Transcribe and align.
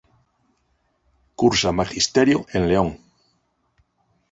Cursa 1.35 1.71
magisterio 1.71 2.43
en 2.53 2.61
León. 2.69 2.89